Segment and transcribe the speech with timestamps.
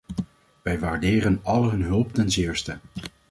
[0.61, 2.79] Wij waarderen al hun hulp ten zeerste.